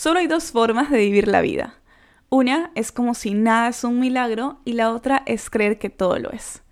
Solo 0.00 0.20
hay 0.20 0.28
dos 0.28 0.52
formas 0.52 0.88
de 0.88 0.96
vivir 0.96 1.28
la 1.28 1.42
vida. 1.42 1.74
Una 2.30 2.70
es 2.74 2.90
como 2.90 3.12
si 3.12 3.34
nada 3.34 3.68
es 3.68 3.84
un 3.84 4.00
milagro 4.00 4.58
y 4.64 4.72
la 4.72 4.92
otra 4.92 5.22
es 5.26 5.50
creer 5.50 5.78
que 5.78 5.90
todo 5.90 6.18
lo 6.18 6.30
es. 6.30 6.62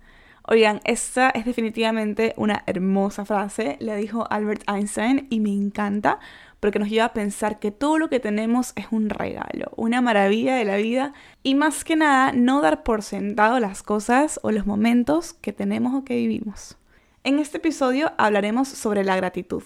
Oigan, 0.47 0.79
esta 0.83 1.29
es 1.29 1.45
definitivamente 1.45 2.33
una 2.37 2.63
hermosa 2.65 3.25
frase, 3.25 3.77
le 3.81 3.95
dijo 3.97 4.25
Albert 4.31 4.63
Einstein 4.67 5.27
y 5.29 5.41
me 5.41 5.51
encanta 5.51 6.17
porque 6.59 6.79
nos 6.79 6.89
lleva 6.89 7.05
a 7.05 7.13
pensar 7.13 7.59
que 7.59 7.69
todo 7.69 7.99
lo 7.99 8.09
que 8.09 8.19
tenemos 8.19 8.73
es 8.75 8.87
un 8.89 9.11
regalo, 9.11 9.73
una 9.75 10.01
maravilla 10.01 10.55
de 10.55 10.65
la 10.65 10.77
vida 10.77 11.13
y 11.43 11.53
más 11.53 11.83
que 11.83 11.95
nada 11.95 12.31
no 12.31 12.61
dar 12.61 12.81
por 12.81 13.03
sentado 13.03 13.59
las 13.59 13.83
cosas 13.83 14.39
o 14.41 14.49
los 14.49 14.65
momentos 14.65 15.33
que 15.33 15.53
tenemos 15.53 15.93
o 15.93 16.03
que 16.03 16.15
vivimos. 16.15 16.79
En 17.23 17.37
este 17.37 17.57
episodio 17.57 18.11
hablaremos 18.17 18.69
sobre 18.69 19.03
la 19.03 19.15
gratitud, 19.15 19.61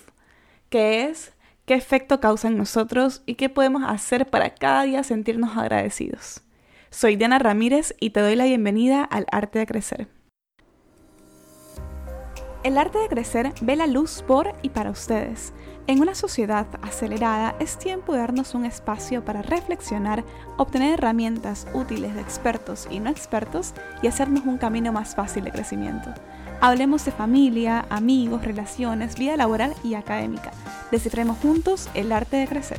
qué 0.70 1.06
es, 1.06 1.32
qué 1.66 1.76
efecto 1.76 2.20
causa 2.20 2.48
en 2.48 2.58
nosotros 2.58 3.24
y 3.26 3.36
qué 3.36 3.50
podemos 3.50 3.84
hacer 3.86 4.30
para 4.30 4.54
cada 4.56 4.84
día 4.84 5.04
sentirnos 5.04 5.58
agradecidos. 5.58 6.42
Soy 6.90 7.16
Diana 7.16 7.40
Ramírez 7.40 7.96
y 8.00 8.12
te 8.12 8.20
doy 8.20 8.36
la 8.36 8.46
bienvenida 8.46 9.04
al 9.04 9.26
arte 9.32 9.60
de 9.60 9.66
crecer. 9.66 10.08
El 12.64 12.78
arte 12.78 12.98
de 13.00 13.10
crecer 13.10 13.52
ve 13.62 13.76
la 13.76 13.88
luz 13.88 14.24
por 14.26 14.54
y 14.62 14.70
para 14.70 14.90
ustedes 14.90 15.54
en 15.86 16.02
una 16.02 16.16
sociedad 16.16 16.66
acelerada 16.82 17.56
es 17.60 17.78
tiempo 17.78 18.14
de 18.14 18.20
darnos 18.20 18.56
un 18.56 18.64
espacio 18.64 19.26
para 19.26 19.42
reflexionar, 19.42 20.24
obtener 20.58 20.94
herramientas 20.94 21.68
útiles 21.74 22.16
de 22.16 22.22
expertos 22.22 22.88
y 22.90 23.02
no 23.02 23.10
expertos 23.10 23.74
y 24.02 24.08
hacernos 24.08 24.46
un 24.46 24.58
camino 24.58 24.94
más 24.94 25.14
fácil 25.14 25.44
de 25.44 25.52
crecimiento. 25.52 26.14
Hablemos 26.66 27.04
de 27.04 27.12
familia, 27.12 27.86
amigos, 27.90 28.46
relaciones, 28.46 29.20
vida 29.20 29.36
laboral 29.36 29.76
y 29.84 29.96
académica. 29.96 30.54
Descifremos 30.92 31.38
juntos 31.40 31.90
el 31.94 32.10
arte 32.14 32.38
de 32.38 32.48
crecer. 32.48 32.78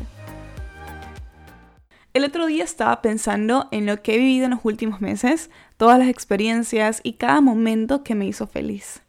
El 2.15 2.24
otro 2.24 2.47
día 2.47 2.65
estaba 2.65 3.02
pensando 3.02 3.69
en 3.73 3.84
lo 3.84 4.01
que 4.01 4.15
he 4.15 4.19
vivido 4.19 4.47
en 4.47 4.52
los 4.52 4.65
últimos 4.65 5.02
meses, 5.02 5.51
todas 5.76 5.99
las 5.99 6.09
experiencias 6.09 7.02
y 7.02 7.18
cada 7.18 7.43
momento 7.43 8.02
que 8.02 8.15
me 8.15 8.24
hizo 8.24 8.46
feliz. 8.46 9.02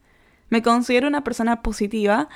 Me 0.50 0.62
considero 0.62 1.08
una 1.08 1.24
persona 1.24 1.62
positiva, 1.62 2.28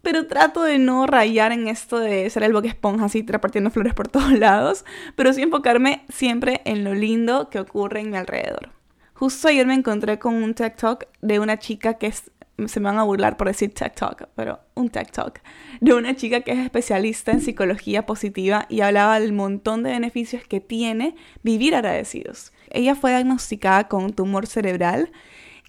pero 0.00 0.28
trato 0.28 0.62
de 0.62 0.78
no 0.78 1.08
rayar 1.08 1.50
en 1.50 1.66
esto 1.66 1.98
de 1.98 2.30
ser 2.30 2.44
el 2.44 2.52
boque 2.52 2.68
esponja 2.68 3.06
así 3.06 3.24
repartiendo 3.26 3.72
flores 3.72 3.94
por 3.94 4.06
todos 4.06 4.30
lados, 4.38 4.84
pero 5.16 5.32
sí 5.32 5.42
enfocarme 5.42 6.04
siempre 6.08 6.60
en 6.66 6.84
lo 6.84 6.94
lindo 6.94 7.50
que 7.50 7.58
ocurre 7.58 7.98
en 7.98 8.10
mi 8.10 8.16
alrededor. 8.16 8.83
Justo 9.14 9.46
ayer 9.46 9.64
me 9.64 9.74
encontré 9.74 10.18
con 10.18 10.34
un 10.34 10.54
TikTok 10.54 10.76
Talk 10.76 11.08
de 11.22 11.38
una 11.38 11.58
chica 11.58 11.94
que 11.94 12.08
es, 12.08 12.32
se 12.66 12.80
me 12.80 12.86
van 12.86 12.98
a 12.98 13.04
burlar 13.04 13.36
por 13.36 13.46
decir 13.46 13.72
TikTok, 13.72 14.16
Talk, 14.16 14.28
pero 14.34 14.58
un 14.74 14.88
TikTok 14.88 15.12
Talk, 15.12 15.42
de 15.80 15.94
una 15.94 16.16
chica 16.16 16.40
que 16.40 16.50
es 16.50 16.58
especialista 16.58 17.30
en 17.30 17.40
psicología 17.40 18.06
positiva 18.06 18.66
y 18.68 18.80
hablaba 18.80 19.20
del 19.20 19.32
montón 19.32 19.84
de 19.84 19.92
beneficios 19.92 20.42
que 20.42 20.60
tiene 20.60 21.14
vivir 21.44 21.76
agradecidos. 21.76 22.52
Ella 22.70 22.96
fue 22.96 23.12
diagnosticada 23.12 23.86
con 23.86 24.02
un 24.02 24.12
tumor 24.12 24.48
cerebral 24.48 25.12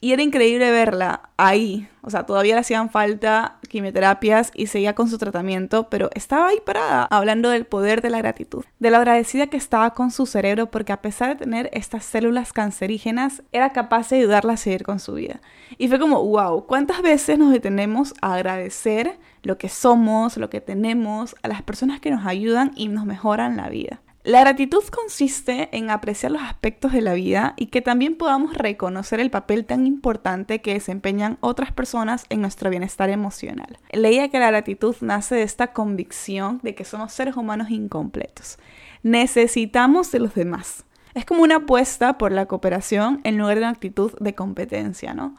y 0.06 0.14
era 0.14 0.22
increíble 0.22 0.70
verla 0.70 1.31
ahí. 1.36 1.88
O 2.03 2.11
sea, 2.11 2.28
todavía 2.28 2.53
le 2.53 2.61
hacían 2.61 2.92
falta 2.92 3.58
quimioterapias 3.70 4.52
y 4.53 4.67
seguía 4.67 4.94
con 4.94 5.09
su 5.09 5.17
tratamiento, 5.17 5.89
pero 5.89 6.12
estaba 6.14 6.50
ahí 6.50 6.59
parada, 6.64 7.08
hablando 7.09 7.50
del 7.50 7.66
poder 7.66 8.03
de 8.03 8.12
la 8.12 8.20
gratitud, 8.20 8.64
de 8.78 8.92
lo 8.92 8.97
agradecida 8.97 9.47
que 9.47 9.58
estaba 9.58 9.95
con 9.95 10.12
su 10.12 10.28
cerebro 10.28 10.70
porque 10.70 10.94
a 10.94 11.02
pesar 11.02 11.30
de 11.30 11.44
tener 11.44 11.72
estas 11.73 12.06
células 12.06 12.53
cancerígenas, 12.53 13.42
era 13.52 13.72
capaz 13.72 14.09
de 14.09 14.17
ayudarla 14.17 14.53
a 14.53 14.58
seguir 14.58 14.84
con 14.84 15.00
su 15.00 15.14
vida. 15.14 15.42
Y 15.80 15.88
fue 15.88 15.97
como, 15.97 16.23
wow, 16.23 16.67
¿cuántas 16.67 17.02
veces 17.02 17.40
nos 17.40 17.52
detenemos 17.52 18.14
a 18.22 18.36
agradecer 18.36 19.17
lo 19.42 19.58
que 19.58 19.69
somos, 19.69 20.38
lo 20.38 20.52
que 20.52 20.62
tenemos, 20.62 21.36
a 21.42 21.47
las 21.47 21.64
personas 21.64 22.00
que 22.00 22.12
nos 22.12 22.28
ayudan 22.28 22.73
y 22.75 22.90
nos 22.90 23.08
mejoran 23.08 23.58
la 23.58 23.69
vida? 23.69 24.02
La 24.26 24.40
gratitud 24.40 24.84
consiste 24.86 25.70
en 25.72 25.92
apreciar 25.92 26.31
los 26.31 26.42
aspectos 26.42 26.92
de 26.94 27.02
la 27.02 27.14
vida 27.14 27.54
y 27.58 27.68
que 27.68 27.84
también 27.84 28.16
podamos 28.16 28.56
reconocer 28.56 29.20
el 29.20 29.30
papel 29.30 29.66
tan 29.66 29.86
importante 29.86 30.62
que 30.62 30.73
desempeñan 30.73 31.38
otras 31.41 31.72
personas 31.72 32.25
en 32.30 32.41
nuestro 32.41 32.72
bienestar 32.72 33.12
emocional. 33.12 33.78
Leía 33.91 34.30
que 34.30 34.40
la 34.40 34.50
gratitud 34.50 34.96
nace 35.02 35.35
de 35.35 35.44
esta 35.44 35.74
convicción 35.74 36.59
de 36.64 36.74
que 36.74 36.85
somos 36.85 37.14
seres 37.14 37.35
humanos 37.35 37.69
incompletos. 37.69 38.58
Necesitamos 39.03 40.12
de 40.12 40.18
los 40.18 40.34
demás. 40.34 40.85
Es 41.14 41.24
como 41.24 41.44
una 41.44 41.58
apuesta 41.58 42.18
por 42.18 42.31
la 42.31 42.47
cooperación 42.47 43.22
en 43.25 43.38
lugar 43.38 43.58
de 43.58 43.62
una 43.62 43.69
actitud 43.69 44.12
de 44.19 44.34
competencia, 44.34 45.14
¿no? 45.14 45.35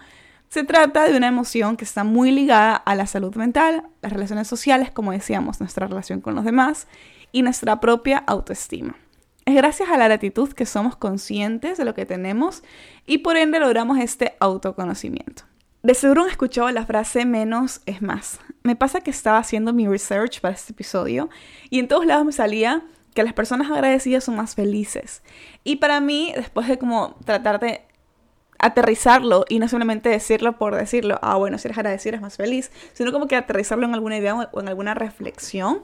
Se 0.48 0.62
trata 0.62 1.08
de 1.08 1.16
una 1.16 1.26
emoción 1.26 1.76
que 1.76 1.84
está 1.84 2.04
muy 2.04 2.30
ligada 2.30 2.76
a 2.76 2.94
la 2.94 3.08
salud 3.08 3.34
mental, 3.34 3.82
las 4.00 4.12
relaciones 4.12 4.46
sociales, 4.46 4.92
como 4.92 5.10
decíamos, 5.10 5.58
nuestra 5.58 5.88
relación 5.88 6.20
con 6.20 6.36
los 6.36 6.44
demás 6.44 6.86
y 7.36 7.42
nuestra 7.42 7.80
propia 7.80 8.24
autoestima. 8.26 8.96
Es 9.44 9.54
gracias 9.54 9.90
a 9.90 9.98
la 9.98 10.06
gratitud 10.06 10.54
que 10.54 10.64
somos 10.64 10.96
conscientes 10.96 11.76
de 11.76 11.84
lo 11.84 11.92
que 11.92 12.06
tenemos 12.06 12.62
y 13.04 13.18
por 13.18 13.36
ende 13.36 13.60
logramos 13.60 13.98
este 13.98 14.36
autoconocimiento. 14.40 15.42
De 15.82 15.92
seguro 15.92 16.22
han 16.22 16.30
escuchado 16.30 16.70
la 16.70 16.86
frase 16.86 17.26
menos 17.26 17.82
es 17.84 18.00
más. 18.00 18.40
Me 18.62 18.74
pasa 18.74 19.02
que 19.02 19.10
estaba 19.10 19.36
haciendo 19.36 19.74
mi 19.74 19.86
research 19.86 20.40
para 20.40 20.54
este 20.54 20.72
episodio 20.72 21.28
y 21.68 21.78
en 21.78 21.88
todos 21.88 22.06
lados 22.06 22.24
me 22.24 22.32
salía 22.32 22.84
que 23.12 23.22
las 23.22 23.34
personas 23.34 23.70
agradecidas 23.70 24.24
son 24.24 24.36
más 24.36 24.54
felices. 24.54 25.22
Y 25.62 25.76
para 25.76 26.00
mí, 26.00 26.32
después 26.34 26.66
de 26.68 26.78
como 26.78 27.16
tratar 27.26 27.60
de 27.60 27.82
aterrizarlo 28.58 29.44
y 29.50 29.58
no 29.58 29.68
solamente 29.68 30.08
decirlo 30.08 30.56
por 30.56 30.74
decirlo, 30.74 31.18
ah, 31.20 31.36
bueno, 31.36 31.58
si 31.58 31.68
eres 31.68 31.76
agradecido 31.76 32.12
eres 32.12 32.22
más 32.22 32.38
feliz, 32.38 32.72
sino 32.94 33.12
como 33.12 33.28
que 33.28 33.36
aterrizarlo 33.36 33.84
en 33.84 33.92
alguna 33.92 34.16
idea 34.16 34.34
o 34.34 34.60
en 34.60 34.68
alguna 34.68 34.94
reflexión, 34.94 35.82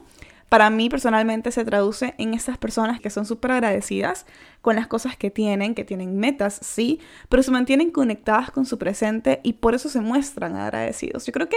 para 0.53 0.69
mí 0.69 0.91
personalmente 0.91 1.51
se 1.51 1.65
traduce 1.65 2.15
en 2.19 2.35
esas 2.35 2.59
personas 2.59 3.01
que 3.01 3.09
son 3.09 3.25
súper 3.25 3.53
agradecidas 3.53 4.27
con 4.61 4.77
las 4.77 4.87
cosas 4.87 5.17
que 5.17 5.31
tienen, 5.31 5.75
que 5.75 5.83
tienen 5.83 6.19
metas, 6.19 6.59
sí, 6.61 7.01
pero 7.31 7.43
se 7.43 7.51
mantienen 7.51 7.91
conectadas 7.91 8.51
con 8.51 8.67
su 8.67 8.77
presente 8.77 9.41
y 9.45 9.55
por 9.55 9.75
eso 9.75 9.89
se 9.89 10.03
muestran 10.03 10.57
agradecidos. 10.57 11.25
Yo 11.25 11.33
creo 11.33 11.49
que 11.49 11.57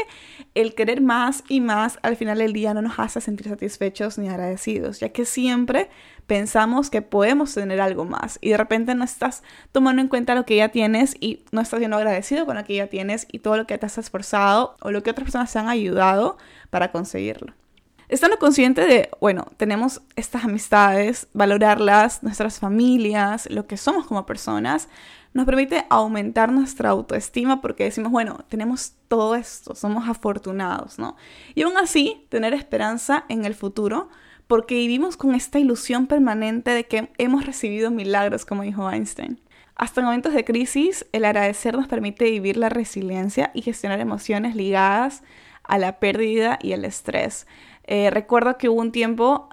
el 0.53 0.75
querer 0.75 1.01
más 1.01 1.43
y 1.49 1.59
más 1.59 1.99
al 2.03 2.15
final 2.15 2.37
del 2.37 2.53
día 2.53 2.73
no 2.73 2.81
nos 2.81 2.97
hace 2.97 3.19
sentir 3.19 3.49
satisfechos 3.49 4.17
ni 4.17 4.29
agradecidos, 4.29 5.01
ya 5.01 5.09
que 5.09 5.25
siempre 5.25 5.89
pensamos 6.25 6.89
que 6.89 7.01
podemos 7.01 7.53
tener 7.53 7.81
algo 7.81 8.05
más 8.05 8.39
y 8.39 8.51
de 8.51 8.57
repente 8.57 8.95
no 8.95 9.03
estás 9.03 9.43
tomando 9.73 10.01
en 10.01 10.07
cuenta 10.07 10.35
lo 10.35 10.45
que 10.45 10.55
ya 10.55 10.69
tienes 10.69 11.17
y 11.19 11.43
no 11.51 11.59
estás 11.59 11.79
siendo 11.79 11.97
agradecido 11.97 12.45
con 12.45 12.55
lo 12.55 12.63
que 12.63 12.75
ya 12.75 12.87
tienes 12.87 13.27
y 13.29 13.39
todo 13.39 13.57
lo 13.57 13.67
que 13.67 13.77
te 13.77 13.87
has 13.87 13.97
esforzado 13.97 14.77
o 14.79 14.91
lo 14.91 15.03
que 15.03 15.09
otras 15.09 15.25
personas 15.25 15.51
te 15.51 15.59
han 15.59 15.67
ayudado 15.67 16.37
para 16.69 16.93
conseguirlo. 16.93 17.64
Estando 18.07 18.37
consciente 18.37 18.85
de, 18.85 19.09
bueno, 19.19 19.47
tenemos 19.57 20.01
estas 20.15 20.45
amistades, 20.45 21.27
valorarlas, 21.33 22.21
nuestras 22.21 22.59
familias, 22.59 23.47
lo 23.49 23.65
que 23.65 23.77
somos 23.77 24.05
como 24.05 24.25
personas, 24.25 24.87
nos 25.33 25.45
permite 25.45 25.85
aumentar 25.89 26.51
nuestra 26.51 26.89
autoestima 26.89 27.61
porque 27.61 27.83
decimos, 27.83 28.11
bueno, 28.11 28.45
tenemos 28.47 28.93
todo 29.07 29.35
esto, 29.35 29.75
somos 29.75 30.07
afortunados, 30.07 30.97
¿no? 30.97 31.17
Y 31.55 31.63
aún 31.63 31.77
así, 31.77 32.25
tener 32.29 32.53
esperanza 32.53 33.25
en 33.27 33.43
el 33.43 33.53
futuro 33.53 34.09
porque 34.47 34.75
vivimos 34.75 35.17
con 35.17 35.35
esta 35.35 35.59
ilusión 35.59 36.07
permanente 36.07 36.71
de 36.71 36.85
que 36.85 37.09
hemos 37.17 37.45
recibido 37.45 37.91
milagros, 37.91 38.45
como 38.45 38.63
dijo 38.63 38.89
Einstein. 38.89 39.41
Hasta 39.75 39.99
en 39.99 40.05
momentos 40.05 40.33
de 40.33 40.45
crisis, 40.45 41.05
el 41.11 41.25
agradecer 41.25 41.75
nos 41.75 41.87
permite 41.87 42.31
vivir 42.31 42.55
la 42.55 42.69
resiliencia 42.69 43.51
y 43.53 43.61
gestionar 43.61 43.99
emociones 43.99 44.55
ligadas 44.55 45.21
a 45.63 45.77
la 45.77 45.99
pérdida 45.99 46.59
y 46.61 46.71
el 46.71 46.85
estrés. 46.85 47.45
Eh, 47.87 48.09
recuerdo 48.09 48.57
que 48.57 48.69
hubo 48.69 48.81
un 48.81 48.91
tiempo, 48.91 49.49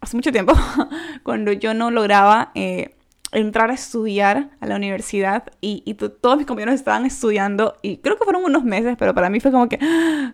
hace 0.00 0.16
mucho 0.16 0.32
tiempo, 0.32 0.54
cuando 1.22 1.52
yo 1.52 1.74
no 1.74 1.90
lograba 1.90 2.52
eh, 2.54 2.94
entrar 3.32 3.70
a 3.70 3.74
estudiar 3.74 4.50
a 4.60 4.66
la 4.66 4.76
universidad 4.76 5.44
y, 5.60 5.94
todos 5.94 6.36
mis 6.36 6.46
compañeros 6.46 6.74
estaban 6.74 7.06
estudiando 7.06 7.76
y 7.82 7.98
creo 7.98 8.16
que 8.16 8.24
fueron 8.24 8.44
unos 8.44 8.64
meses, 8.64 8.96
pero 8.98 9.14
para 9.14 9.30
mí 9.30 9.40
fue 9.40 9.52
como 9.52 9.68
que 9.68 9.78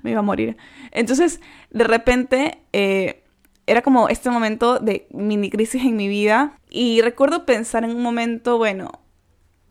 me 0.03 0.11
iba 0.11 0.21
a 0.21 0.23
morir. 0.23 0.57
Entonces, 0.93 1.41
de 1.71 1.84
repente, 1.84 2.59
eh, 2.73 3.23
era 3.67 3.83
como 3.83 4.09
este 4.09 4.31
momento 4.31 4.78
de 4.78 5.07
mini 5.11 5.51
crisis 5.51 5.83
en 5.83 5.97
mi 5.97 6.09
vida 6.09 6.59
y 6.71 7.01
recuerdo 7.03 7.45
pensar 7.45 7.84
en 7.84 7.91
un 7.91 8.03
momento, 8.03 8.59
bueno, 8.59 8.92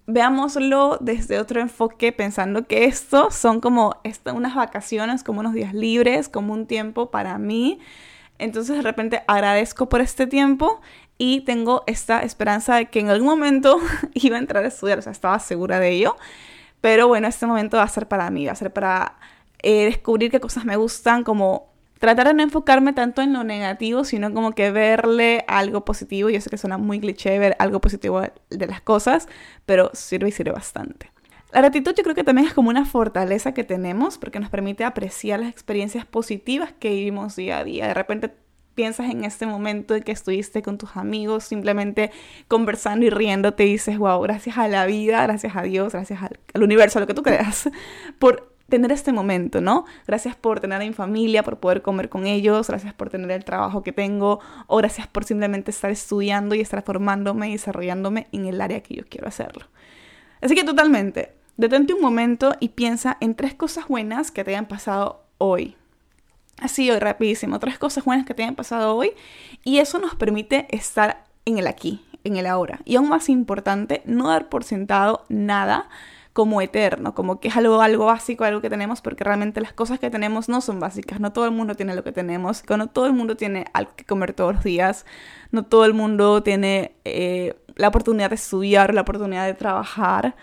veámoslo 0.07 0.97
desde 1.01 1.39
otro 1.39 1.59
enfoque, 1.59 2.11
pensando 2.11 2.67
que 2.67 2.85
esto 2.85 3.31
son 3.31 3.59
como 3.61 3.95
unas 4.33 4.55
vacaciones, 4.55 5.23
como 5.23 5.39
unos 5.39 5.53
días 5.53 5.73
libres, 5.73 6.29
como 6.29 6.53
un 6.53 6.67
tiempo 6.67 7.09
para 7.09 7.37
mí. 7.37 7.79
Entonces 8.37 8.75
de 8.75 8.81
repente 8.81 9.23
agradezco 9.27 9.89
por 9.89 10.01
este 10.01 10.27
tiempo 10.27 10.81
y 11.17 11.41
tengo 11.41 11.83
esta 11.87 12.21
esperanza 12.21 12.75
de 12.75 12.87
que 12.87 12.99
en 12.99 13.09
algún 13.09 13.27
momento 13.27 13.79
iba 14.13 14.35
a 14.35 14.39
entrar 14.39 14.63
a 14.65 14.67
estudiar, 14.67 14.99
o 14.99 15.01
sea, 15.01 15.11
estaba 15.11 15.39
segura 15.39 15.79
de 15.79 15.91
ello. 15.91 16.15
Pero 16.81 17.07
bueno, 17.07 17.27
este 17.27 17.45
momento 17.47 17.77
va 17.77 17.83
a 17.83 17.87
ser 17.87 18.07
para 18.07 18.29
mí, 18.29 18.45
va 18.45 18.51
a 18.51 18.55
ser 18.55 18.71
para 18.71 19.17
eh, 19.63 19.85
descubrir 19.85 20.29
qué 20.29 20.39
cosas 20.39 20.65
me 20.65 20.75
gustan, 20.75 21.23
como 21.23 21.74
tratar 22.05 22.27
de 22.27 22.33
no 22.35 22.43
enfocarme 22.43 22.93
tanto 22.93 23.21
en 23.21 23.33
lo 23.33 23.43
negativo, 23.43 24.03
sino 24.03 24.33
como 24.33 24.51
que 24.51 24.71
verle 24.71 25.43
algo 25.47 25.85
positivo. 25.85 26.29
Yo 26.29 26.39
sé 26.41 26.49
que 26.49 26.57
suena 26.57 26.77
muy 26.77 26.99
cliché 26.99 27.37
ver 27.39 27.55
algo 27.59 27.81
positivo 27.81 28.21
de 28.21 28.67
las 28.67 28.81
cosas, 28.81 29.27
pero 29.65 29.91
sirve 29.93 30.29
y 30.29 30.31
sirve 30.31 30.51
bastante. 30.51 31.11
La 31.51 31.61
gratitud 31.61 31.93
yo 31.95 32.03
creo 32.03 32.15
que 32.15 32.23
también 32.23 32.47
es 32.47 32.53
como 32.53 32.69
una 32.69 32.85
fortaleza 32.85 33.53
que 33.53 33.63
tenemos 33.63 34.17
porque 34.17 34.39
nos 34.39 34.49
permite 34.49 34.83
apreciar 34.83 35.39
las 35.39 35.49
experiencias 35.49 36.05
positivas 36.05 36.73
que 36.79 36.89
vivimos 36.89 37.35
día 37.35 37.59
a 37.59 37.63
día. 37.63 37.87
De 37.87 37.93
repente 37.93 38.33
piensas 38.75 39.09
en 39.09 39.23
este 39.23 39.45
momento 39.45 39.93
de 39.93 40.01
que 40.01 40.11
estuviste 40.11 40.61
con 40.61 40.77
tus 40.77 40.97
amigos, 40.97 41.45
simplemente 41.45 42.11
conversando 42.47 43.05
y 43.05 43.09
riendo, 43.09 43.53
te 43.53 43.63
dices, 43.63 43.97
wow, 43.97 44.19
gracias 44.21 44.57
a 44.57 44.67
la 44.67 44.85
vida, 44.85 45.23
gracias 45.23 45.55
a 45.55 45.61
Dios, 45.61 45.93
gracias 45.93 46.21
al, 46.21 46.39
al 46.53 46.63
universo, 46.63 46.99
a 46.99 47.01
lo 47.01 47.07
que 47.07 47.13
tú 47.13 47.23
creas, 47.23 47.69
por 48.19 48.54
tener 48.69 48.91
este 48.91 49.11
momento, 49.11 49.61
¿no? 49.61 49.85
Gracias 50.07 50.35
por 50.35 50.59
tener 50.59 50.81
a 50.81 50.85
mi 50.85 50.93
familia, 50.93 51.43
por 51.43 51.59
poder 51.59 51.81
comer 51.81 52.09
con 52.09 52.25
ellos, 52.25 52.67
gracias 52.67 52.93
por 52.93 53.09
tener 53.09 53.31
el 53.31 53.45
trabajo 53.45 53.83
que 53.83 53.91
tengo, 53.91 54.39
o 54.67 54.77
gracias 54.77 55.07
por 55.07 55.23
simplemente 55.23 55.71
estar 55.71 55.91
estudiando 55.91 56.55
y 56.55 56.61
estar 56.61 56.83
formándome 56.83 57.49
y 57.49 57.53
desarrollándome 57.53 58.27
en 58.31 58.45
el 58.45 58.61
área 58.61 58.81
que 58.81 58.95
yo 58.95 59.03
quiero 59.07 59.27
hacerlo. 59.27 59.65
Así 60.41 60.55
que 60.55 60.63
totalmente, 60.63 61.33
detente 61.57 61.93
un 61.93 62.01
momento 62.01 62.55
y 62.59 62.69
piensa 62.69 63.17
en 63.21 63.35
tres 63.35 63.53
cosas 63.53 63.87
buenas 63.87 64.31
que 64.31 64.43
te 64.43 64.51
hayan 64.51 64.67
pasado 64.67 65.23
hoy. 65.37 65.75
Así 66.59 66.89
hoy, 66.89 66.99
rapidísimo, 66.99 67.59
tres 67.59 67.77
cosas 67.77 68.05
buenas 68.05 68.25
que 68.25 68.33
te 68.33 68.43
hayan 68.43 68.55
pasado 68.55 68.95
hoy 68.95 69.11
y 69.63 69.79
eso 69.79 69.99
nos 69.99 70.15
permite 70.15 70.67
estar 70.75 71.25
en 71.43 71.57
el 71.57 71.67
aquí, 71.67 72.03
en 72.23 72.37
el 72.37 72.47
ahora. 72.47 72.79
Y 72.85 72.95
aún 72.95 73.09
más 73.09 73.29
importante, 73.29 74.01
no 74.05 74.29
dar 74.29 74.49
por 74.49 74.63
sentado 74.63 75.25
nada 75.27 75.89
como 76.35 76.59
eterno, 76.59 77.15
como 77.15 77.39
que 77.39 77.47
es 77.47 77.55
algo, 77.55 77.79
algo 77.79 78.07
básico, 78.07 78.43
algo 78.43 78.59
que 78.59 78.69
tenemos, 78.69 78.99
porque 78.99 79.23
realmente 79.23 79.61
las 79.61 79.71
cosas 79.71 79.99
que 79.99 80.09
tenemos 80.09 80.49
no 80.49 80.59
son 80.59 80.81
básicas, 80.81 81.21
no 81.21 81.31
todo 81.31 81.45
el 81.45 81.51
mundo 81.51 81.75
tiene 81.75 81.95
lo 81.95 82.03
que 82.03 82.11
tenemos, 82.11 82.61
no 82.69 82.87
todo 82.87 83.05
el 83.05 83.13
mundo 83.13 83.37
tiene 83.37 83.63
algo 83.71 83.93
que 83.95 84.03
comer 84.03 84.33
todos 84.33 84.55
los 84.55 84.63
días, 84.65 85.05
no 85.51 85.63
todo 85.63 85.85
el 85.85 85.93
mundo 85.93 86.43
tiene 86.43 86.91
eh, 87.05 87.55
la 87.77 87.87
oportunidad 87.87 88.31
de 88.31 88.35
estudiar, 88.35 88.93
la 88.93 88.99
oportunidad 88.99 89.45
de 89.45 89.53
trabajar 89.53 90.35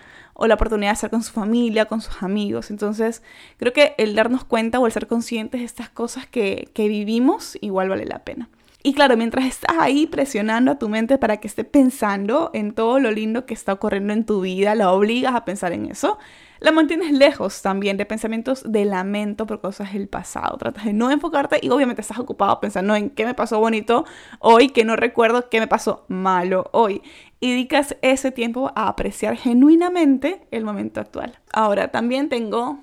o 0.43 0.49
la 0.49 0.55
oportunidad 0.55 0.91
de 0.91 0.95
estar 0.95 1.11
con 1.11 1.23
su 1.23 1.33
familia, 1.33 1.85
con 1.85 2.01
sus 2.01 2.21
amigos. 2.21 2.73
Entonces, 2.73 3.23
creo 3.59 3.73
que 3.73 3.95
el 3.97 4.17
darnos 4.17 4.43
cuenta 4.43 4.81
o 4.81 4.87
el 4.87 4.93
ser 4.93 5.07
conscientes 5.07 5.61
de 5.61 5.65
estas 5.65 5.89
cosas 5.89 6.27
que, 6.27 6.69
que 6.75 6.89
vivimos 6.89 7.57
igual 7.61 7.89
vale 7.89 8.07
la 8.07 8.25
pena. 8.25 8.49
Y 8.83 8.93
claro, 8.93 9.17
mientras 9.17 9.45
estás 9.45 9.77
ahí 9.79 10.09
presionando 10.09 10.73
a 10.73 10.79
tu 10.81 10.89
mente 10.89 11.17
para 11.17 11.37
que 11.37 11.47
esté 11.47 11.63
pensando 11.63 12.51
en 12.55 12.73
todo 12.73 12.99
lo 12.99 13.13
lindo 13.13 13.47
que 13.47 13.55
está 13.55 13.73
ocurriendo 13.73 14.13
en 14.13 14.25
tu 14.27 14.41
vida, 14.41 14.75
la 14.75 14.91
obligas 14.91 15.37
a 15.37 15.45
pensar 15.45 15.73
en 15.73 15.87
eso, 15.87 16.19
la 16.63 16.71
mantienes 16.73 17.11
lejos 17.13 17.61
también 17.61 17.97
de 17.97 18.07
pensamientos 18.07 18.63
de 18.65 18.85
lamento 18.85 19.47
por 19.47 19.61
cosas 19.61 19.93
del 19.93 20.09
pasado. 20.09 20.57
Tratas 20.57 20.85
de 20.85 20.93
no 20.93 21.11
enfocarte 21.11 21.59
y 21.61 21.71
obviamente 21.71 22.01
estás 22.01 22.19
ocupado 22.19 22.61
pensando 22.61 22.95
en 22.95 23.11
qué 23.11 23.25
me 23.25 23.35
pasó 23.35 23.59
bonito 23.59 24.05
hoy, 24.39 24.69
que 24.69 24.85
no 24.85 24.95
recuerdo 24.95 25.49
qué 25.49 25.59
me 25.59 25.67
pasó 25.67 26.05
malo 26.09 26.71
hoy. 26.73 27.03
Y 27.41 27.51
dedicas 27.51 27.97
ese 28.03 28.31
tiempo 28.31 28.71
a 28.77 28.89
apreciar 28.89 29.37
genuinamente 29.37 30.47
el 30.53 30.65
momento 30.65 31.01
actual. 31.01 31.39
Ahora, 31.53 31.89
también 31.89 32.29
tengo 32.29 32.79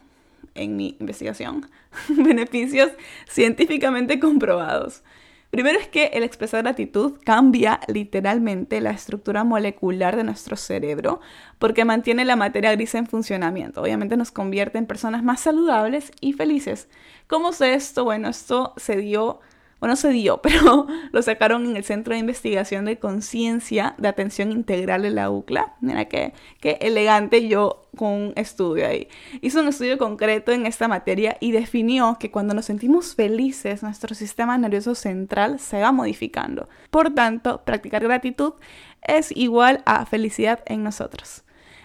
en 0.55 0.75
mi 0.75 0.97
investigación 0.99 1.65
beneficios 2.09 2.91
científicamente 3.27 4.19
comprobados. 4.19 5.03
Primero 5.49 5.79
es 5.79 5.87
que 5.87 6.07
el 6.13 6.23
expresar 6.23 6.61
gratitud 6.61 7.17
cambia 7.25 7.79
literalmente 7.87 8.81
la 8.81 8.91
estructura 8.91 9.43
molecular 9.43 10.15
de 10.15 10.23
nuestro 10.23 10.55
cerebro 10.55 11.21
porque 11.57 11.85
mantiene 11.85 12.23
la 12.23 12.35
materia 12.35 12.71
gris 12.71 12.93
en 12.93 13.07
funcionamiento. 13.07 13.81
Obviamente 13.81 14.15
nos 14.15 14.31
convierte 14.31 14.77
en 14.77 14.85
personas 14.85 15.23
más 15.23 15.39
saludables 15.39 16.11
y 16.21 16.33
felices. 16.33 16.87
¿Cómo 17.27 17.51
sé 17.51 17.73
esto? 17.73 18.03
Bueno, 18.03 18.29
esto 18.29 18.73
se 18.77 18.97
dio 18.97 19.39
bueno, 19.79 19.95
se 19.95 20.09
dio, 20.09 20.41
pero 20.41 20.87
lo 21.11 21.21
sacaron 21.21 21.65
en 21.65 21.77
el 21.77 21.83
Centro 21.83 22.13
de 22.13 22.19
Investigación 22.19 22.85
de 22.85 22.99
Conciencia 22.99 23.95
de 23.97 24.07
Atención 24.07 24.51
Integral 24.51 25.01
de 25.01 25.11
la 25.11 25.29
UCLA. 25.29 25.75
Mira 25.81 26.05
qué, 26.05 26.33
qué 26.59 26.77
elegante 26.81 27.47
yo 27.47 27.87
con 27.95 28.11
un 28.11 28.33
estudio 28.35 28.87
ahí. 28.87 29.07
Hizo 29.41 29.61
un 29.61 29.67
estudio 29.67 29.97
concreto 29.97 30.51
en 30.51 30.65
esta 30.65 30.87
materia 30.87 31.37
y 31.39 31.51
definió 31.51 32.17
que 32.19 32.31
cuando 32.31 32.53
nos 32.53 32.65
sentimos 32.65 33.15
felices, 33.15 33.83
nuestro 33.83 34.15
sistema 34.15 34.57
nervioso 34.57 34.95
central 34.95 35.59
se 35.59 35.81
va 35.81 35.91
modificando. 35.91 36.69
Por 36.89 37.13
tanto, 37.13 37.63
practicar 37.63 38.03
gratitud 38.03 38.53
es 39.01 39.31
igual 39.35 39.81
a 39.85 40.05
felicidad 40.05 40.61
en 40.65 40.83
nosotros. 40.83 41.43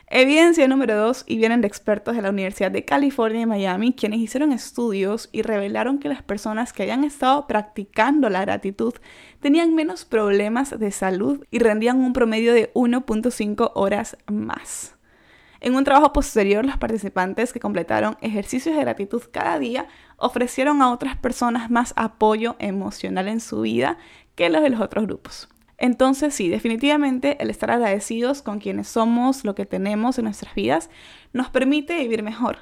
Evidencia 0.08 0.68
número 0.68 0.96
dos, 0.96 1.24
y 1.26 1.38
vienen 1.38 1.62
de 1.62 1.66
expertos 1.66 2.14
de 2.14 2.20
la 2.20 2.28
Universidad 2.28 2.70
de 2.70 2.84
California 2.84 3.40
y 3.40 3.46
Miami, 3.46 3.94
quienes 3.94 4.20
hicieron 4.20 4.52
estudios 4.52 5.30
y 5.32 5.40
revelaron 5.40 5.98
que 5.98 6.10
las 6.10 6.22
personas 6.22 6.74
que 6.74 6.82
hayan 6.82 7.04
estado 7.04 7.46
practicando 7.46 8.28
la 8.28 8.42
gratitud 8.42 8.94
tenían 9.40 9.74
menos 9.74 10.04
problemas 10.04 10.78
de 10.78 10.90
salud 10.90 11.44
y 11.50 11.58
rendían 11.58 12.00
un 12.00 12.12
promedio 12.12 12.52
de 12.52 12.70
1.5 12.74 13.72
horas 13.74 14.18
más. 14.30 14.94
En 15.60 15.74
un 15.74 15.84
trabajo 15.84 16.12
posterior, 16.12 16.66
los 16.66 16.76
participantes 16.76 17.54
que 17.54 17.60
completaron 17.60 18.18
ejercicios 18.20 18.76
de 18.76 18.82
gratitud 18.82 19.22
cada 19.32 19.58
día 19.58 19.88
ofrecieron 20.18 20.82
a 20.82 20.92
otras 20.92 21.16
personas 21.16 21.70
más 21.70 21.94
apoyo 21.96 22.56
emocional 22.58 23.28
en 23.28 23.40
su 23.40 23.62
vida 23.62 23.96
que 24.34 24.50
los 24.50 24.62
de 24.62 24.68
los 24.68 24.82
otros 24.82 25.06
grupos. 25.06 25.48
Entonces 25.78 26.34
sí, 26.34 26.48
definitivamente 26.48 27.36
el 27.40 27.50
estar 27.50 27.70
agradecidos 27.70 28.42
con 28.42 28.60
quienes 28.60 28.88
somos, 28.88 29.44
lo 29.44 29.54
que 29.54 29.66
tenemos 29.66 30.18
en 30.18 30.24
nuestras 30.24 30.54
vidas, 30.54 30.90
nos 31.32 31.50
permite 31.50 31.98
vivir 31.98 32.22
mejor. 32.22 32.58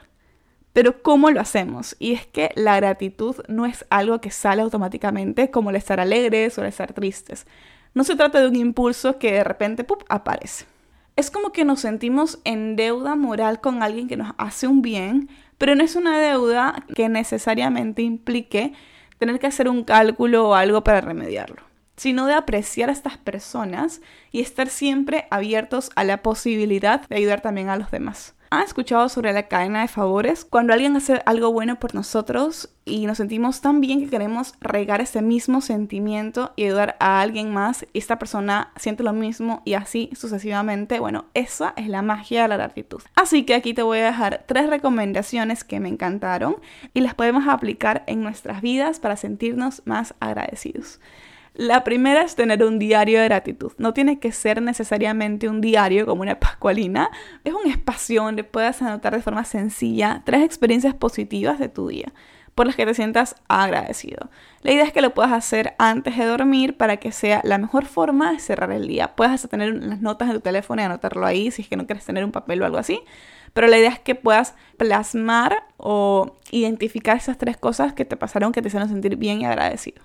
Pero 0.72 1.02
¿cómo 1.02 1.30
lo 1.30 1.40
hacemos? 1.40 1.96
Y 1.98 2.12
es 2.12 2.26
que 2.26 2.50
la 2.54 2.76
gratitud 2.76 3.36
no 3.48 3.66
es 3.66 3.84
algo 3.90 4.20
que 4.20 4.30
sale 4.30 4.62
automáticamente 4.62 5.50
como 5.50 5.70
el 5.70 5.76
estar 5.76 6.00
alegres 6.00 6.56
o 6.56 6.62
el 6.62 6.68
estar 6.68 6.94
tristes. 6.94 7.46
No 7.92 8.04
se 8.04 8.16
trata 8.16 8.40
de 8.40 8.48
un 8.48 8.56
impulso 8.56 9.18
que 9.18 9.32
de 9.32 9.44
repente 9.44 9.84
¡pup! 9.84 10.02
aparece. 10.08 10.64
Es 11.14 11.30
como 11.30 11.52
que 11.52 11.66
nos 11.66 11.80
sentimos 11.80 12.38
en 12.44 12.74
deuda 12.74 13.16
moral 13.16 13.60
con 13.60 13.82
alguien 13.82 14.08
que 14.08 14.16
nos 14.16 14.32
hace 14.38 14.66
un 14.66 14.80
bien, 14.80 15.28
pero 15.58 15.74
no 15.74 15.84
es 15.84 15.94
una 15.94 16.18
deuda 16.18 16.86
que 16.94 17.10
necesariamente 17.10 18.00
implique 18.00 18.72
tener 19.18 19.38
que 19.38 19.46
hacer 19.46 19.68
un 19.68 19.84
cálculo 19.84 20.48
o 20.48 20.54
algo 20.54 20.82
para 20.82 21.02
remediarlo 21.02 21.71
sino 21.96 22.26
de 22.26 22.34
apreciar 22.34 22.88
a 22.88 22.92
estas 22.92 23.18
personas 23.18 24.00
y 24.30 24.40
estar 24.40 24.68
siempre 24.68 25.26
abiertos 25.30 25.90
a 25.96 26.04
la 26.04 26.22
posibilidad 26.22 27.06
de 27.08 27.16
ayudar 27.16 27.40
también 27.40 27.68
a 27.68 27.76
los 27.76 27.90
demás. 27.90 28.34
¿Han 28.52 28.64
escuchado 28.64 29.08
sobre 29.08 29.32
la 29.32 29.48
cadena 29.48 29.80
de 29.80 29.88
favores? 29.88 30.44
Cuando 30.44 30.74
alguien 30.74 30.94
hace 30.94 31.22
algo 31.24 31.50
bueno 31.50 31.76
por 31.76 31.94
nosotros 31.94 32.68
y 32.84 33.06
nos 33.06 33.16
sentimos 33.16 33.62
tan 33.62 33.80
bien 33.80 34.00
que 34.00 34.10
queremos 34.10 34.52
regar 34.60 35.00
ese 35.00 35.22
mismo 35.22 35.62
sentimiento 35.62 36.52
y 36.54 36.64
ayudar 36.64 36.96
a 37.00 37.22
alguien 37.22 37.54
más 37.54 37.86
y 37.94 37.98
esta 37.98 38.18
persona 38.18 38.70
siente 38.76 39.04
lo 39.04 39.14
mismo 39.14 39.62
y 39.64 39.72
así 39.72 40.10
sucesivamente, 40.12 41.00
bueno, 41.00 41.24
esa 41.32 41.72
es 41.78 41.88
la 41.88 42.02
magia 42.02 42.42
de 42.42 42.48
la 42.48 42.58
gratitud. 42.58 43.00
Así 43.14 43.44
que 43.44 43.54
aquí 43.54 43.72
te 43.72 43.80
voy 43.80 44.00
a 44.00 44.04
dejar 44.04 44.44
tres 44.46 44.68
recomendaciones 44.68 45.64
que 45.64 45.80
me 45.80 45.88
encantaron 45.88 46.56
y 46.92 47.00
las 47.00 47.14
podemos 47.14 47.48
aplicar 47.48 48.04
en 48.06 48.22
nuestras 48.22 48.60
vidas 48.60 49.00
para 49.00 49.16
sentirnos 49.16 49.80
más 49.86 50.14
agradecidos. 50.20 51.00
La 51.54 51.84
primera 51.84 52.22
es 52.22 52.34
tener 52.34 52.64
un 52.64 52.78
diario 52.78 53.20
de 53.20 53.26
gratitud. 53.26 53.72
No 53.76 53.92
tiene 53.92 54.18
que 54.18 54.32
ser 54.32 54.62
necesariamente 54.62 55.48
un 55.48 55.60
diario 55.60 56.06
como 56.06 56.22
una 56.22 56.40
pascualina. 56.40 57.10
Es 57.44 57.52
un 57.52 57.70
espacio 57.70 58.22
donde 58.22 58.42
puedas 58.42 58.80
anotar 58.80 59.14
de 59.14 59.22
forma 59.22 59.44
sencilla 59.44 60.22
tres 60.24 60.42
experiencias 60.42 60.94
positivas 60.94 61.58
de 61.58 61.68
tu 61.68 61.88
día 61.88 62.12
por 62.54 62.66
las 62.66 62.76
que 62.76 62.84
te 62.84 62.94
sientas 62.94 63.36
agradecido. 63.48 64.28
La 64.62 64.72
idea 64.72 64.84
es 64.84 64.92
que 64.92 65.00
lo 65.00 65.14
puedas 65.14 65.32
hacer 65.32 65.74
antes 65.78 66.16
de 66.16 66.24
dormir 66.24 66.76
para 66.76 66.98
que 66.98 67.12
sea 67.12 67.40
la 67.44 67.58
mejor 67.58 67.86
forma 67.86 68.32
de 68.32 68.38
cerrar 68.40 68.70
el 68.72 68.88
día. 68.88 69.14
Puedes 69.16 69.32
hasta 69.32 69.48
tener 69.48 69.74
las 69.82 70.00
notas 70.00 70.28
de 70.28 70.34
tu 70.34 70.40
teléfono 70.40 70.82
y 70.82 70.84
anotarlo 70.84 71.24
ahí 71.24 71.50
si 71.50 71.62
es 71.62 71.68
que 71.68 71.76
no 71.76 71.86
quieres 71.86 72.04
tener 72.04 72.24
un 72.24 72.32
papel 72.32 72.62
o 72.62 72.66
algo 72.66 72.78
así. 72.78 73.00
Pero 73.52 73.66
la 73.66 73.78
idea 73.78 73.90
es 73.90 73.98
que 73.98 74.14
puedas 74.14 74.54
plasmar 74.76 75.64
o 75.76 76.36
identificar 76.50 77.16
esas 77.16 77.38
tres 77.38 77.56
cosas 77.56 77.92
que 77.92 78.04
te 78.04 78.16
pasaron 78.16 78.52
que 78.52 78.62
te 78.62 78.68
hicieron 78.68 78.88
sentir 78.88 79.16
bien 79.16 79.40
y 79.40 79.46
agradecido. 79.46 80.02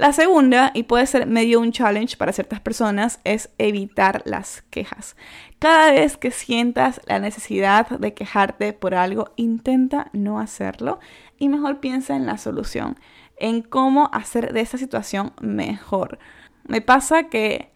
La 0.00 0.14
segunda, 0.14 0.70
y 0.72 0.84
puede 0.84 1.04
ser 1.04 1.26
medio 1.26 1.60
un 1.60 1.72
challenge 1.72 2.16
para 2.16 2.32
ciertas 2.32 2.58
personas, 2.58 3.20
es 3.24 3.50
evitar 3.58 4.22
las 4.24 4.62
quejas. 4.70 5.14
Cada 5.58 5.92
vez 5.92 6.16
que 6.16 6.30
sientas 6.30 7.02
la 7.04 7.18
necesidad 7.18 7.86
de 7.86 8.14
quejarte 8.14 8.72
por 8.72 8.94
algo, 8.94 9.34
intenta 9.36 10.08
no 10.14 10.40
hacerlo 10.40 11.00
y 11.38 11.50
mejor 11.50 11.80
piensa 11.80 12.16
en 12.16 12.24
la 12.24 12.38
solución, 12.38 12.98
en 13.36 13.60
cómo 13.60 14.08
hacer 14.14 14.54
de 14.54 14.62
esa 14.62 14.78
situación 14.78 15.34
mejor. 15.42 16.18
Me 16.66 16.80
pasa 16.80 17.24
que, 17.24 17.70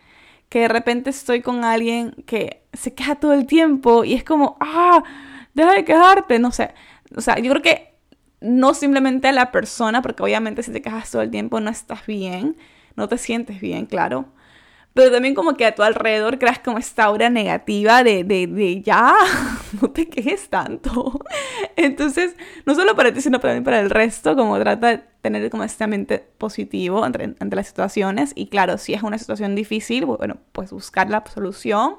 que 0.48 0.60
de 0.60 0.68
repente 0.68 1.10
estoy 1.10 1.42
con 1.42 1.62
alguien 1.62 2.12
que 2.26 2.62
se 2.72 2.94
queja 2.94 3.16
todo 3.16 3.34
el 3.34 3.44
tiempo 3.44 4.02
y 4.02 4.14
es 4.14 4.24
como, 4.24 4.56
ah, 4.60 5.04
deja 5.52 5.74
de 5.74 5.84
quejarte, 5.84 6.38
no 6.38 6.52
sé. 6.52 6.72
O 7.14 7.20
sea, 7.20 7.38
yo 7.38 7.50
creo 7.50 7.62
que 7.62 7.93
no 8.44 8.74
simplemente 8.74 9.28
a 9.28 9.32
la 9.32 9.50
persona, 9.50 10.02
porque 10.02 10.22
obviamente 10.22 10.62
si 10.62 10.70
te 10.70 10.82
quejas 10.82 11.10
todo 11.10 11.22
el 11.22 11.30
tiempo 11.30 11.60
no 11.60 11.70
estás 11.70 12.06
bien, 12.06 12.56
no 12.96 13.08
te 13.08 13.18
sientes 13.18 13.60
bien, 13.60 13.86
claro. 13.86 14.26
Pero 14.92 15.10
también 15.10 15.34
como 15.34 15.54
que 15.56 15.66
a 15.66 15.74
tu 15.74 15.82
alrededor 15.82 16.38
creas 16.38 16.60
como 16.60 16.78
esta 16.78 17.04
aura 17.04 17.28
negativa 17.28 18.04
de, 18.04 18.22
de, 18.22 18.46
de 18.46 18.80
ya, 18.80 19.12
no 19.82 19.90
te 19.90 20.08
quejes 20.08 20.48
tanto. 20.48 21.20
Entonces, 21.76 22.36
no 22.64 22.76
solo 22.76 22.94
para 22.94 23.12
ti, 23.12 23.20
sino 23.20 23.40
también 23.40 23.64
para 23.64 23.80
el 23.80 23.90
resto, 23.90 24.36
como 24.36 24.56
trata 24.60 24.88
de 24.88 24.98
tener 25.20 25.50
como 25.50 25.64
este 25.64 25.82
ambiente 25.82 26.24
positivo 26.38 27.02
ante, 27.02 27.34
ante 27.40 27.56
las 27.56 27.66
situaciones. 27.66 28.32
Y 28.36 28.46
claro, 28.46 28.78
si 28.78 28.94
es 28.94 29.02
una 29.02 29.18
situación 29.18 29.56
difícil, 29.56 30.06
bueno, 30.06 30.36
pues 30.52 30.70
buscar 30.70 31.10
la 31.10 31.24
solución 31.26 31.96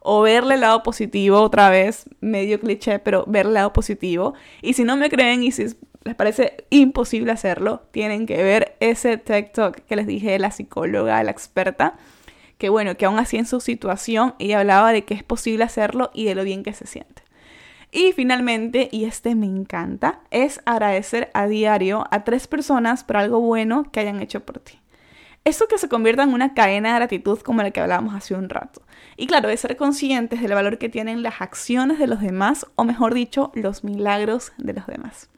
o 0.00 0.22
verle 0.22 0.54
el 0.54 0.60
lado 0.60 0.82
positivo 0.82 1.40
otra 1.40 1.70
vez, 1.70 2.04
medio 2.20 2.60
cliché, 2.60 2.98
pero 2.98 3.24
ver 3.26 3.46
el 3.46 3.54
lado 3.54 3.72
positivo. 3.72 4.34
Y 4.62 4.74
si 4.74 4.84
no 4.84 4.96
me 4.96 5.10
creen 5.10 5.42
y 5.42 5.52
si 5.52 5.66
les 6.04 6.14
parece 6.14 6.64
imposible 6.70 7.32
hacerlo, 7.32 7.82
tienen 7.90 8.26
que 8.26 8.42
ver 8.42 8.76
ese 8.80 9.18
TikTok 9.18 9.80
que 9.80 9.96
les 9.96 10.06
dije 10.06 10.30
de 10.30 10.38
la 10.38 10.50
psicóloga, 10.50 11.22
la 11.22 11.30
experta, 11.30 11.96
que 12.56 12.68
bueno, 12.68 12.96
que 12.96 13.06
aún 13.06 13.18
así 13.18 13.36
en 13.36 13.46
su 13.46 13.60
situación 13.60 14.34
ella 14.38 14.60
hablaba 14.60 14.92
de 14.92 15.04
que 15.04 15.14
es 15.14 15.22
posible 15.22 15.64
hacerlo 15.64 16.10
y 16.14 16.24
de 16.24 16.34
lo 16.34 16.44
bien 16.44 16.62
que 16.62 16.72
se 16.72 16.86
siente. 16.86 17.22
Y 17.90 18.12
finalmente, 18.12 18.88
y 18.92 19.04
este 19.04 19.34
me 19.34 19.46
encanta, 19.46 20.20
es 20.30 20.60
agradecer 20.66 21.30
a 21.32 21.46
diario 21.46 22.06
a 22.10 22.24
tres 22.24 22.46
personas 22.46 23.02
por 23.02 23.16
algo 23.16 23.40
bueno 23.40 23.90
que 23.90 24.00
hayan 24.00 24.20
hecho 24.20 24.40
por 24.40 24.58
ti. 24.58 24.78
Eso 25.44 25.66
que 25.66 25.78
se 25.78 25.88
convierta 25.88 26.22
en 26.22 26.34
una 26.34 26.54
cadena 26.54 26.90
de 26.90 26.96
gratitud 26.96 27.38
como 27.40 27.62
la 27.62 27.70
que 27.70 27.80
hablábamos 27.80 28.14
hace 28.14 28.34
un 28.34 28.48
rato. 28.48 28.82
Y 29.16 29.26
claro, 29.26 29.48
de 29.48 29.56
ser 29.56 29.76
conscientes 29.76 30.42
del 30.42 30.54
valor 30.54 30.78
que 30.78 30.88
tienen 30.88 31.22
las 31.22 31.40
acciones 31.40 31.98
de 31.98 32.06
los 32.06 32.20
demás, 32.20 32.66
o 32.74 32.84
mejor 32.84 33.14
dicho, 33.14 33.50
los 33.54 33.84
milagros 33.84 34.52
de 34.58 34.74
los 34.74 34.86
demás. 34.86 35.30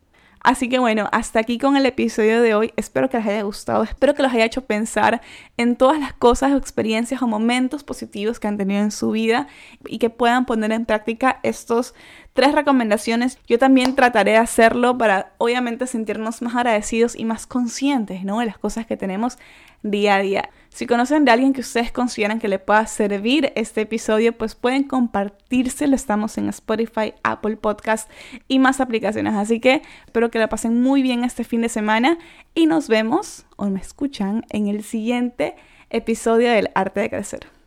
Así 0.42 0.71
que 0.71 0.78
bueno, 0.78 1.07
hasta 1.12 1.38
aquí 1.38 1.59
con 1.59 1.76
el 1.76 1.85
episodio 1.85 2.40
de 2.40 2.54
hoy. 2.54 2.73
Espero 2.76 3.11
que 3.11 3.19
les 3.19 3.26
haya 3.26 3.42
gustado, 3.42 3.83
espero 3.83 4.14
que 4.14 4.23
los 4.23 4.33
haya 4.33 4.47
hecho 4.47 4.64
pensar 4.64 5.21
en 5.59 5.76
todas 5.76 6.00
las 6.00 6.14
cosas 6.14 6.52
experiencias 6.52 7.21
o 7.21 7.26
momentos 7.26 7.85
positivos 7.85 8.40
que 8.40 8.49
han 8.49 8.57
tenido 8.57 8.80
en 8.80 8.90
su 8.90 9.11
vida 9.11 9.49
y 9.87 9.99
que 9.99 10.09
puedan 10.09 10.47
poner 10.47 10.73
en 10.73 10.87
práctica 10.87 11.40
estos 11.42 11.95
tres 12.33 12.54
recomendaciones. 12.54 13.38
Yo 13.47 13.59
también 13.59 13.95
trataré 13.95 14.33
de 14.33 14.37
hacerlo 14.38 14.97
para 14.97 15.35
obviamente 15.37 15.87
sentirnos 15.87 16.40
más 16.40 16.57
agradecidos 16.57 17.16
y 17.16 17.26
más 17.26 17.47
conscientes, 17.47 18.25
¿no? 18.25 18.40
De 18.40 18.47
las 18.47 18.57
cosas 18.57 18.87
que 18.87 18.97
tenemos 18.97 19.37
día 19.82 20.16
a 20.16 20.20
día. 20.20 20.50
Si 20.68 20.87
conocen 20.87 21.25
de 21.25 21.32
alguien 21.32 21.52
que 21.52 21.62
ustedes 21.62 21.90
consideran 21.90 22.38
que 22.38 22.49
le 22.49 22.58
pueda 22.58 22.87
servir 22.87 23.52
este 23.56 23.82
episodio, 23.82 24.37
pues 24.37 24.54
pueden 24.54 24.84
compartírselo. 24.84 25.96
Estamos 25.96 26.38
en 26.38 26.49
Spotify, 26.49 27.14
Apple 27.25 27.56
Podcast 27.56 28.08
y 28.46 28.60
más 28.60 28.80
aplicaciones. 28.80 29.34
Así 29.34 29.60
que 29.60 29.82
espero 30.06 30.30
que 30.30 30.38
la 30.38 30.49
pasen 30.49 30.80
muy 30.80 31.02
bien 31.02 31.25
este 31.25 31.44
fin 31.44 31.62
de 31.62 31.68
semana 31.68 32.18
y 32.54 32.66
nos 32.66 32.88
vemos 32.88 33.46
o 33.56 33.66
me 33.66 33.80
escuchan 33.80 34.44
en 34.50 34.68
el 34.68 34.84
siguiente 34.84 35.56
episodio 35.90 36.50
del 36.50 36.70
Arte 36.75 37.00
de 37.00 37.10
Crecer. 37.10 37.59